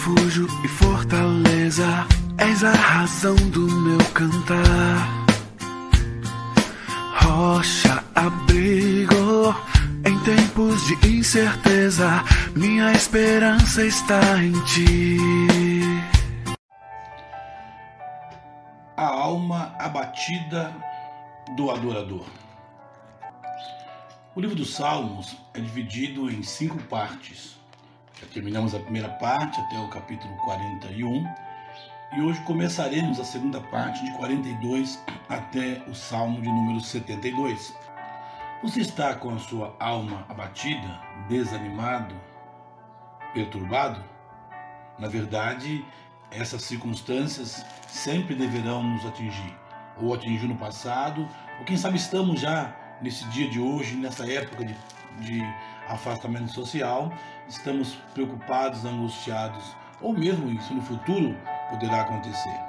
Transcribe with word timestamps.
refúgio 0.00 0.46
e 0.64 0.68
fortaleza, 0.68 2.06
és 2.38 2.64
a 2.64 2.72
razão 2.72 3.34
do 3.34 3.70
meu 3.70 3.98
cantar. 4.14 5.26
Rocha, 7.16 8.02
abrigo 8.14 9.54
em 10.06 10.18
tempos 10.20 10.86
de 10.86 11.18
incerteza, 11.18 12.24
minha 12.56 12.92
esperança 12.92 13.84
está 13.84 14.42
em 14.42 14.52
ti. 14.64 15.18
A 18.96 19.04
alma 19.04 19.74
abatida 19.78 20.74
do 21.56 21.70
adorador. 21.70 22.24
O 24.34 24.40
livro 24.40 24.56
dos 24.56 24.74
Salmos 24.74 25.36
é 25.52 25.60
dividido 25.60 26.30
em 26.30 26.42
cinco 26.42 26.78
partes. 26.84 27.59
Já 28.20 28.26
terminamos 28.26 28.74
a 28.74 28.78
primeira 28.78 29.08
parte 29.08 29.58
até 29.62 29.78
o 29.78 29.88
capítulo 29.88 30.36
41 30.44 31.24
e 32.12 32.20
hoje 32.20 32.38
começaremos 32.42 33.18
a 33.18 33.24
segunda 33.24 33.62
parte 33.62 34.04
de 34.04 34.12
42 34.18 35.02
até 35.26 35.82
o 35.88 35.94
Salmo 35.94 36.38
de 36.42 36.48
número 36.48 36.80
72. 36.82 37.74
Você 38.62 38.82
está 38.82 39.14
com 39.14 39.30
a 39.30 39.38
sua 39.38 39.74
alma 39.80 40.26
abatida, 40.28 41.00
desanimado, 41.30 42.14
perturbado? 43.32 44.04
Na 44.98 45.08
verdade, 45.08 45.82
essas 46.30 46.60
circunstâncias 46.60 47.64
sempre 47.88 48.34
deverão 48.34 48.82
nos 48.82 49.06
atingir, 49.06 49.56
ou 49.96 50.12
atingiu 50.12 50.46
no 50.46 50.58
passado, 50.58 51.26
ou 51.58 51.64
quem 51.64 51.78
sabe 51.78 51.96
estamos 51.96 52.38
já 52.38 52.76
nesse 53.00 53.26
dia 53.30 53.48
de 53.48 53.58
hoje, 53.58 53.96
nessa 53.96 54.30
época 54.30 54.62
de, 54.62 54.76
de 55.20 55.42
afastamento 55.88 56.52
social, 56.52 57.10
estamos 57.50 57.96
preocupados, 58.14 58.84
angustiados, 58.84 59.76
ou 60.00 60.12
mesmo 60.12 60.50
isso 60.50 60.72
no 60.72 60.80
futuro 60.80 61.36
poderá 61.68 62.02
acontecer. 62.02 62.60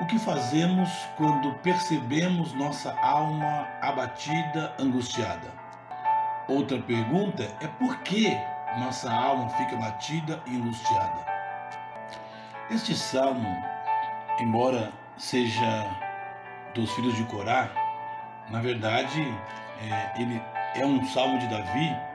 O 0.00 0.06
que 0.06 0.18
fazemos 0.18 0.90
quando 1.16 1.54
percebemos 1.58 2.52
nossa 2.54 2.92
alma 3.00 3.68
abatida, 3.80 4.74
angustiada? 4.78 5.48
Outra 6.48 6.80
pergunta 6.82 7.44
é 7.60 7.68
por 7.68 7.96
que 7.98 8.36
nossa 8.78 9.10
alma 9.10 9.48
fica 9.50 9.76
abatida 9.76 10.42
e 10.46 10.56
angustiada? 10.56 11.24
Este 12.70 12.94
salmo, 12.94 13.56
embora 14.40 14.92
seja 15.16 15.86
dos 16.74 16.90
filhos 16.92 17.14
de 17.14 17.24
Corá, 17.24 17.68
na 18.48 18.60
verdade, 18.60 19.22
é, 19.80 20.20
ele 20.20 20.42
é 20.74 20.84
um 20.84 21.04
salmo 21.06 21.38
de 21.38 21.46
Davi 21.46 22.09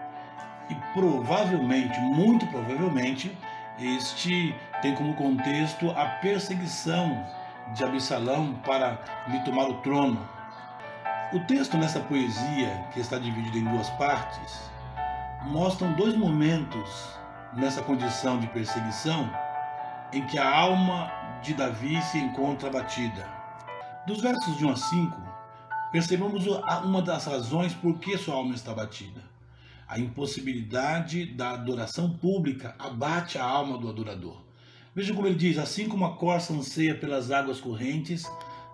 e 0.70 0.76
provavelmente, 0.94 2.00
muito 2.00 2.46
provavelmente, 2.48 3.36
este 3.80 4.56
tem 4.82 4.96
como 4.96 5.14
contexto 5.16 5.92
a 5.92 6.06
perseguição 6.06 7.26
de 7.74 7.84
Absalão 7.84 8.54
para 8.66 9.00
lhe 9.28 9.40
tomar 9.40 9.70
o 9.70 9.82
trono. 9.82 10.28
O 11.34 11.40
texto 11.42 11.78
nessa 11.78 12.00
poesia, 12.00 12.86
que 12.94 13.00
está 13.00 13.18
dividido 13.18 13.58
em 13.58 13.64
duas 13.64 13.90
partes, 13.92 14.70
mostram 15.44 15.94
dois 15.94 16.16
momentos 16.16 17.18
nessa 17.54 17.82
condição 17.82 18.40
de 18.40 18.48
perseguição 18.48 19.30
em 20.14 20.26
que 20.26 20.38
a 20.38 20.50
alma 20.50 21.12
de 21.42 21.54
Davi 21.54 22.02
se 22.04 22.18
encontra 22.18 22.70
abatida. 22.70 23.28
Dos 24.06 24.22
versos 24.22 24.56
de 24.58 24.66
1 24.66 24.70
a 24.70 24.76
5, 24.76 25.22
percebemos 25.92 26.46
uma 26.84 27.02
das 27.02 27.26
razões 27.26 27.74
por 27.74 27.98
que 27.98 28.18
sua 28.18 28.36
alma 28.36 28.54
está 28.54 28.72
abatida. 28.72 29.35
A 29.88 30.00
impossibilidade 30.00 31.26
da 31.26 31.52
adoração 31.52 32.18
pública 32.18 32.76
abate 32.80 33.38
a 33.38 33.44
alma 33.44 33.78
do 33.78 33.88
adorador. 33.88 34.42
Veja 34.96 35.14
como 35.14 35.28
ele 35.28 35.36
diz: 35.36 35.58
assim 35.58 35.88
como 35.88 36.06
a 36.06 36.16
corça 36.16 36.54
anseia 36.54 36.96
pelas 36.96 37.30
águas 37.30 37.60
correntes, 37.62 38.24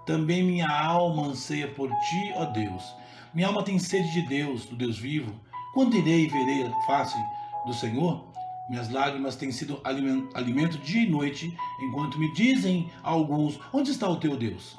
também 0.06 0.44
minha 0.44 0.70
alma 0.70 1.28
anseia 1.28 1.68
por 1.68 1.90
ti, 1.90 2.34
ó 2.36 2.46
Deus. 2.46 2.96
Minha 3.34 3.48
alma 3.48 3.64
tem 3.64 3.78
sede 3.78 4.12
de 4.14 4.22
Deus, 4.28 4.66
do 4.66 4.76
Deus 4.76 4.98
vivo. 4.98 5.34
Quando 5.74 5.96
irei 5.96 6.26
e 6.26 6.28
verei 6.28 6.64
a 6.66 6.82
face 6.86 7.18
do 7.66 7.74
Senhor? 7.74 8.26
Minhas 8.70 8.90
lágrimas 8.90 9.36
têm 9.36 9.52
sido 9.52 9.82
alimento 9.84 10.78
dia 10.78 11.04
e 11.04 11.10
noite, 11.10 11.54
enquanto 11.82 12.18
me 12.18 12.34
dizem 12.34 12.90
alguns: 13.04 13.60
Onde 13.74 13.92
está 13.92 14.08
o 14.08 14.18
teu 14.18 14.38
Deus? 14.38 14.78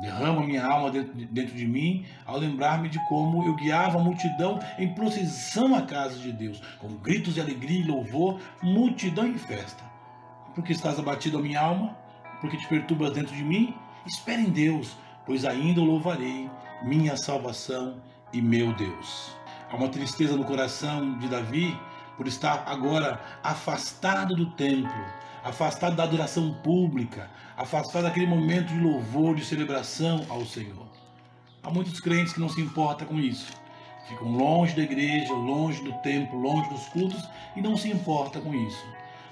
Derrama 0.00 0.46
minha 0.46 0.64
alma 0.64 0.90
dentro 0.90 1.56
de 1.56 1.66
mim 1.66 2.04
ao 2.26 2.38
lembrar-me 2.38 2.88
de 2.88 2.98
como 3.06 3.44
eu 3.44 3.54
guiava 3.54 3.98
a 3.98 4.02
multidão 4.02 4.60
em 4.78 4.92
procissão 4.92 5.74
à 5.74 5.82
casa 5.82 6.18
de 6.18 6.32
Deus, 6.32 6.62
com 6.78 6.88
gritos 6.96 7.34
de 7.34 7.40
alegria 7.40 7.80
e 7.80 7.86
louvor, 7.86 8.38
multidão 8.62 9.26
em 9.26 9.38
festa. 9.38 9.82
Porque 10.54 10.72
estás 10.72 10.98
abatido 10.98 11.38
a 11.38 11.42
minha 11.42 11.60
alma? 11.60 11.96
Porque 12.40 12.58
te 12.58 12.66
perturbas 12.68 13.12
dentro 13.12 13.34
de 13.34 13.42
mim? 13.42 13.74
Espere 14.06 14.42
em 14.42 14.50
Deus, 14.50 14.96
pois 15.24 15.44
ainda 15.44 15.80
o 15.80 15.84
louvarei, 15.84 16.48
minha 16.82 17.16
salvação 17.16 18.00
e 18.32 18.42
meu 18.42 18.74
Deus. 18.74 19.34
Há 19.70 19.76
uma 19.76 19.88
tristeza 19.88 20.36
no 20.36 20.44
coração 20.44 21.18
de 21.18 21.26
Davi 21.26 21.76
por 22.16 22.28
estar 22.28 22.64
agora 22.66 23.20
afastado 23.42 24.34
do 24.34 24.46
templo, 24.52 25.04
afastado 25.46 25.94
da 25.94 26.02
adoração 26.02 26.52
pública, 26.54 27.30
afastado 27.56 28.02
daquele 28.02 28.26
momento 28.26 28.68
de 28.68 28.80
louvor, 28.80 29.36
de 29.36 29.44
celebração 29.44 30.26
ao 30.28 30.44
Senhor. 30.44 30.86
Há 31.62 31.70
muitos 31.70 32.00
crentes 32.00 32.32
que 32.32 32.40
não 32.40 32.48
se 32.48 32.60
importam 32.60 33.06
com 33.06 33.18
isso. 33.20 33.52
Ficam 34.08 34.28
longe 34.28 34.74
da 34.74 34.82
igreja, 34.82 35.32
longe 35.32 35.82
do 35.82 35.92
templo, 36.00 36.38
longe 36.38 36.68
dos 36.68 36.86
cultos 36.88 37.22
e 37.54 37.62
não 37.62 37.76
se 37.76 37.88
importa 37.88 38.40
com 38.40 38.52
isso. 38.54 38.84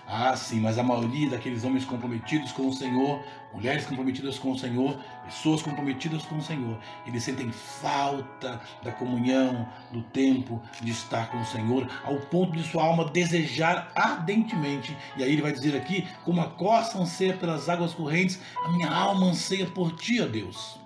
Ah, 0.06 0.36
sim, 0.36 0.60
mas 0.60 0.78
a 0.78 0.82
maioria 0.82 1.30
daqueles 1.30 1.64
homens 1.64 1.84
comprometidos 1.84 2.52
com 2.52 2.68
o 2.68 2.72
Senhor, 2.72 3.24
mulheres 3.54 3.86
comprometidas 3.86 4.38
com 4.38 4.52
o 4.52 4.58
Senhor, 4.58 4.98
pessoas 5.24 5.62
comprometidas 5.62 6.22
com 6.24 6.36
o 6.36 6.42
Senhor, 6.42 6.78
eles 7.06 7.22
sentem 7.22 7.50
falta 7.50 8.60
da 8.82 8.92
comunhão, 8.92 9.66
do 9.90 10.02
tempo 10.02 10.60
de 10.82 10.90
estar 10.90 11.30
com 11.30 11.40
o 11.40 11.46
Senhor, 11.46 11.88
ao 12.04 12.16
ponto 12.16 12.52
de 12.52 12.62
sua 12.64 12.84
alma 12.84 13.06
desejar 13.06 13.90
ardentemente. 13.94 14.94
E 15.16 15.24
aí 15.24 15.32
ele 15.32 15.42
vai 15.42 15.52
dizer 15.52 15.74
aqui: 15.74 16.06
como 16.22 16.42
a 16.42 16.50
costa 16.50 16.98
anseia 16.98 17.34
pelas 17.34 17.70
águas 17.70 17.94
correntes, 17.94 18.38
a 18.62 18.68
minha 18.72 18.90
alma 18.90 19.28
anseia 19.28 19.66
por 19.66 19.92
ti, 19.96 20.20
ó 20.20 20.26
Deus. 20.26 20.78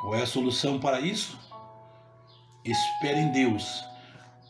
Qual 0.00 0.14
é 0.14 0.22
a 0.22 0.26
solução 0.26 0.78
para 0.78 1.00
isso? 1.00 1.36
Espere 2.64 3.18
em 3.18 3.32
Deus. 3.32 3.84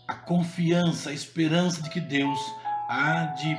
A 0.07 0.15
confiança, 0.15 1.11
a 1.11 1.13
esperança 1.13 1.83
de 1.83 1.89
que 1.89 2.01
Deus 2.01 2.60
há 2.91 3.27
de 3.27 3.57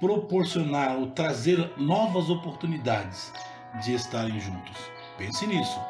proporcionar 0.00 0.96
ou 0.96 1.06
trazer 1.06 1.72
novas 1.78 2.28
oportunidades 2.28 3.32
de 3.80 3.94
estarem 3.94 4.40
juntos. 4.40 4.76
Pense 5.16 5.46
nisso. 5.46 5.80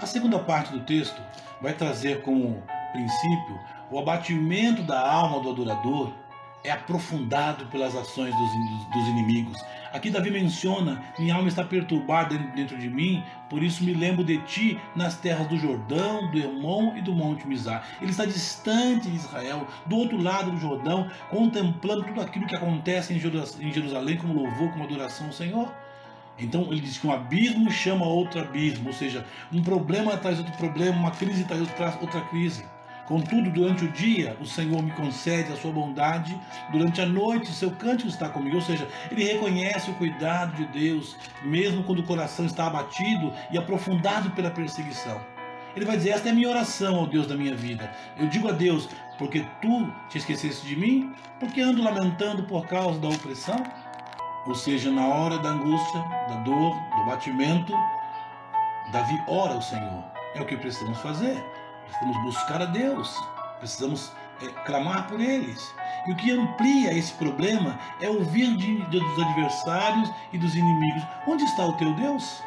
A 0.00 0.06
segunda 0.06 0.38
parte 0.38 0.72
do 0.72 0.80
texto 0.80 1.20
vai 1.60 1.74
trazer 1.74 2.22
como 2.22 2.62
princípio 2.92 3.60
o 3.90 3.98
abatimento 3.98 4.82
da 4.82 5.06
alma 5.06 5.40
do 5.42 5.50
adorador 5.50 6.14
é 6.64 6.70
aprofundado 6.70 7.66
pelas 7.66 7.94
ações 7.94 8.34
dos, 8.34 8.50
dos, 8.92 9.08
inimigos. 9.08 9.58
Aqui 9.92 10.10
Davi 10.10 10.30
menciona: 10.30 11.02
minha 11.18 11.34
alma 11.34 11.48
está 11.48 11.64
perturbada 11.64 12.36
dentro 12.54 12.78
de 12.78 12.88
mim, 12.88 13.22
por 13.50 13.62
isso 13.62 13.84
me 13.84 13.92
lembro 13.92 14.24
de 14.24 14.38
ti 14.38 14.78
nas 14.94 15.16
terras 15.16 15.46
do 15.48 15.56
Jordão, 15.58 16.30
do 16.30 16.38
Hermon 16.38 16.96
e 16.96 17.02
do 17.02 17.12
Monte 17.12 17.46
Mizar. 17.46 17.86
Ele 18.00 18.10
está 18.10 18.24
distante 18.24 19.10
de 19.10 19.16
Israel, 19.16 19.66
do 19.86 19.96
outro 19.96 20.20
lado 20.20 20.50
do 20.50 20.58
Jordão, 20.58 21.10
contemplando 21.30 22.04
tudo 22.04 22.20
aquilo 22.20 22.46
que 22.46 22.56
acontece 22.56 23.12
em 23.12 23.72
Jerusalém 23.72 24.16
como 24.16 24.34
louvor, 24.34 24.70
como 24.70 24.84
adoração 24.84 25.26
ao 25.26 25.32
Senhor. 25.32 25.72
Então 26.38 26.68
ele 26.70 26.80
diz 26.80 26.98
que 26.98 27.06
um 27.06 27.12
abismo 27.12 27.70
chama 27.70 28.06
outro 28.06 28.40
abismo, 28.40 28.88
ou 28.88 28.92
seja, 28.92 29.24
um 29.52 29.62
problema 29.62 30.16
traz 30.16 30.38
outro 30.38 30.54
problema, 30.54 30.96
uma 30.96 31.10
crise 31.10 31.44
traz 31.44 31.60
outra 32.00 32.20
crise. 32.22 32.64
Contudo, 33.06 33.50
durante 33.50 33.84
o 33.84 33.90
dia, 33.90 34.36
o 34.40 34.46
Senhor 34.46 34.80
me 34.82 34.92
concede 34.92 35.52
a 35.52 35.56
sua 35.56 35.72
bondade, 35.72 36.38
durante 36.70 37.00
a 37.00 37.06
noite, 37.06 37.52
seu 37.52 37.70
cântico 37.72 38.08
está 38.08 38.28
comigo. 38.28 38.56
Ou 38.56 38.62
seja, 38.62 38.86
ele 39.10 39.24
reconhece 39.24 39.90
o 39.90 39.94
cuidado 39.94 40.54
de 40.56 40.66
Deus, 40.66 41.16
mesmo 41.42 41.82
quando 41.82 41.98
o 41.98 42.06
coração 42.06 42.46
está 42.46 42.66
abatido 42.66 43.32
e 43.50 43.58
aprofundado 43.58 44.30
pela 44.30 44.50
perseguição. 44.50 45.20
Ele 45.74 45.84
vai 45.84 45.96
dizer: 45.96 46.10
Esta 46.10 46.28
é 46.28 46.32
a 46.32 46.34
minha 46.34 46.48
oração 46.48 46.96
ao 46.96 47.06
Deus 47.06 47.26
da 47.26 47.34
minha 47.34 47.54
vida. 47.54 47.90
Eu 48.16 48.28
digo 48.28 48.48
a 48.48 48.52
Deus, 48.52 48.88
porque 49.18 49.44
tu 49.60 49.92
te 50.08 50.18
esqueceste 50.18 50.66
de 50.66 50.76
mim? 50.76 51.12
Porque 51.40 51.60
ando 51.60 51.82
lamentando 51.82 52.44
por 52.44 52.66
causa 52.66 53.00
da 53.00 53.08
opressão? 53.08 53.56
Ou 54.46 54.54
seja, 54.54 54.90
na 54.90 55.06
hora 55.06 55.38
da 55.38 55.50
angústia, 55.50 56.00
da 56.28 56.36
dor, 56.36 56.74
do 56.74 57.06
batimento, 57.06 57.72
Davi 58.92 59.18
ora 59.26 59.54
ao 59.54 59.62
Senhor. 59.62 60.04
É 60.34 60.40
o 60.40 60.46
que 60.46 60.56
precisamos 60.56 60.98
fazer. 60.98 61.42
Precisamos 61.92 62.22
buscar 62.22 62.62
a 62.62 62.64
Deus, 62.64 63.14
precisamos 63.58 64.12
é, 64.42 64.46
clamar 64.64 65.06
por 65.08 65.20
eles. 65.20 65.74
E 66.06 66.12
o 66.12 66.16
que 66.16 66.30
amplia 66.32 66.92
esse 66.92 67.12
problema 67.14 67.78
é 68.00 68.08
ouvir 68.08 68.56
de, 68.56 68.82
de, 68.86 68.98
dos 68.98 69.24
adversários 69.24 70.10
e 70.32 70.38
dos 70.38 70.54
inimigos: 70.54 71.02
onde 71.26 71.44
está 71.44 71.64
o 71.66 71.74
teu 71.74 71.92
Deus? 71.94 72.42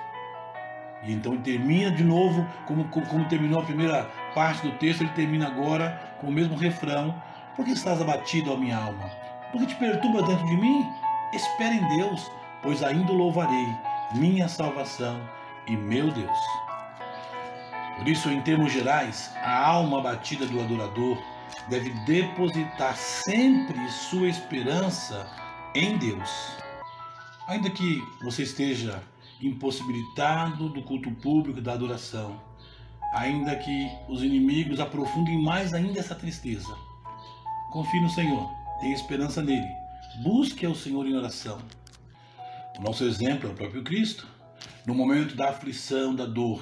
E 1.04 1.14
então 1.14 1.34
ele 1.34 1.44
termina 1.44 1.92
de 1.92 2.04
novo, 2.04 2.46
como, 2.66 2.86
como, 2.86 3.06
como 3.06 3.26
terminou 3.26 3.62
a 3.62 3.66
primeira 3.66 4.10
parte 4.34 4.68
do 4.68 4.72
texto, 4.78 5.02
ele 5.02 5.12
termina 5.12 5.48
agora 5.48 6.18
com 6.20 6.28
o 6.28 6.32
mesmo 6.32 6.58
refrão: 6.58 7.16
Por 7.56 7.66
que 7.66 7.72
estás 7.72 8.02
abatido, 8.02 8.52
a 8.52 8.58
minha 8.58 8.78
alma? 8.78 9.10
O 9.54 9.60
que 9.60 9.68
te 9.68 9.76
perturba 9.76 10.24
dentro 10.24 10.46
de 10.48 10.58
mim? 10.58 10.86
Espera 11.34 11.74
em 11.74 11.88
Deus, 11.98 12.32
pois 12.62 12.84
ainda 12.84 13.14
louvarei, 13.14 13.68
minha 14.16 14.48
salvação 14.48 15.22
e 15.68 15.78
meu 15.78 16.12
Deus. 16.12 16.65
Por 17.98 18.08
isso, 18.08 18.30
em 18.30 18.42
termos 18.42 18.74
gerais, 18.74 19.32
a 19.42 19.66
alma 19.68 20.00
abatida 20.00 20.46
do 20.46 20.60
adorador 20.60 21.18
deve 21.70 21.90
depositar 22.06 22.96
sempre 22.96 23.90
sua 23.90 24.28
esperança 24.28 25.28
em 25.74 25.98
Deus. 25.98 26.30
Ainda 27.48 27.70
que 27.70 28.04
você 28.24 28.44
esteja 28.44 29.02
impossibilitado 29.42 30.70
do 30.70 30.82
culto 30.82 31.12
público 31.12 31.62
da 31.62 31.74
adoração, 31.74 32.40
ainda 33.14 33.56
que 33.56 33.90
os 34.10 34.24
inimigos 34.24 34.80
aprofundem 34.80 35.42
mais 35.42 35.74
ainda 35.74 36.00
essa 36.00 36.16
tristeza, 36.16 36.76
confie 37.72 38.02
no 38.02 38.10
Senhor, 38.10 38.50
tenha 38.82 38.94
esperança 38.94 39.42
nele, 39.42 39.68
busque 40.22 40.66
ao 40.66 40.76
Senhor 40.76 41.06
em 41.08 41.16
oração. 41.16 41.60
O 42.78 42.82
nosso 42.82 43.06
exemplo 43.06 43.50
é 43.50 43.54
o 43.54 43.56
próprio 43.56 43.84
Cristo. 43.84 44.28
No 44.86 44.94
momento 44.94 45.36
da 45.36 45.50
aflição, 45.50 46.14
da 46.14 46.26
dor, 46.26 46.62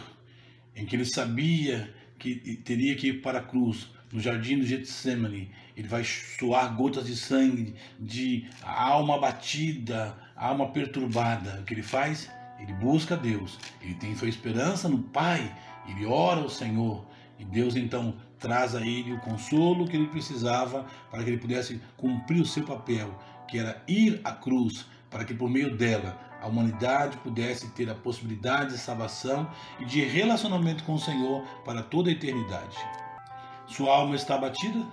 em 0.75 0.86
que 0.86 0.96
ele 0.96 1.06
sabia 1.06 1.94
que 2.18 2.58
teria 2.64 2.96
que 2.96 3.08
ir 3.08 3.22
para 3.22 3.40
a 3.40 3.44
cruz, 3.44 3.92
no 4.12 4.20
jardim 4.20 4.60
do 4.60 4.66
Getsemane, 4.66 5.52
ele 5.75 5.88
vai 5.88 6.04
suar 6.04 6.75
gotas 6.75 7.08
de 7.08 7.16
sangue, 7.16 7.74
de 8.00 8.48
alma 8.62 9.16
abatida, 9.16 10.16
alma 10.36 10.70
perturbada. 10.70 11.60
O 11.60 11.64
que 11.64 11.74
ele 11.74 11.81
faz? 11.81 12.30
Ele 12.60 12.74
busca 12.74 13.18
Deus, 13.18 13.60
ele 13.81 13.96
tem 13.96 14.16
sua 14.16 14.30
esperança 14.30 14.88
no 14.88 15.00
Pai, 15.00 15.54
ele 15.90 16.06
ora 16.06 16.42
ao 16.42 16.50
Senhor, 16.50 17.06
e 17.40 17.44
Deus 17.44 17.75
então 17.75 18.16
traz 18.40 18.75
a 18.75 18.81
ele 18.81 19.14
o 19.14 19.20
consolo 19.20 19.88
que 19.88 19.98
ele 19.98 20.08
precisava 20.08 20.86
para 21.10 21.24
que 21.24 21.31
ele 21.31 21.40
pudesse 21.40 21.81
cumprir 21.98 22.42
o 22.42 22.46
seu 22.46 22.64
papel, 22.64 23.20
que 23.50 23.58
era 23.58 23.84
ir 23.88 24.22
à 24.24 24.31
cruz, 24.31 24.86
para 25.10 25.25
que 25.25 25.34
por 25.34 25.50
meio 25.50 25.75
dela 25.75 26.20
a 26.44 26.48
humanidade 26.48 27.16
pudesse 27.19 27.69
ter 27.69 27.90
a 27.90 27.95
possibilidade 27.95 28.72
de 28.72 28.78
salvação 28.78 29.50
e 29.80 29.86
de 29.86 30.04
relacionamento 30.04 30.84
com 30.84 30.95
o 30.95 31.00
Senhor 31.00 31.42
para 31.63 31.81
toda 31.81 32.10
a 32.10 32.12
eternidade. 32.12 32.78
Sua 33.66 33.95
alma 33.95 34.13
está 34.18 34.36
abatida? 34.36 34.86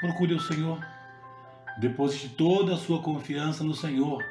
Procure 0.00 0.32
o 0.32 0.40
Senhor. 0.40 0.78
Deposite 1.80 2.28
toda 2.28 2.74
a 2.74 2.78
sua 2.78 3.02
confiança 3.02 3.64
no 3.64 3.74
Senhor 3.74 4.24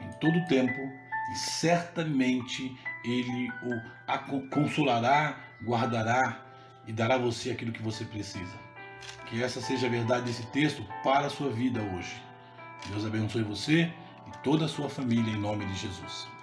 em 0.00 0.08
todo 0.20 0.38
o 0.38 0.46
tempo 0.46 0.80
e 1.32 1.38
certamente 1.38 2.78
Ele 3.04 3.50
o 4.30 4.48
consolará, 4.50 5.40
guardará 5.60 6.40
e 6.86 6.92
dará 6.92 7.16
a 7.16 7.18
você 7.18 7.50
aquilo 7.50 7.72
que 7.72 7.82
você 7.82 8.04
precisa. 8.04 8.56
Que 9.26 9.42
essa 9.42 9.60
seja 9.60 9.88
a 9.88 9.90
verdade 9.90 10.26
desse 10.26 10.46
texto 10.46 10.86
para 11.02 11.26
a 11.26 11.30
sua 11.30 11.50
vida 11.50 11.80
hoje. 11.82 12.22
Deus 12.88 13.04
abençoe 13.04 13.42
você 13.42 13.92
toda 14.42 14.64
a 14.64 14.68
sua 14.68 14.88
família 14.88 15.32
em 15.32 15.38
nome 15.38 15.64
de 15.66 15.74
Jesus. 15.74 16.33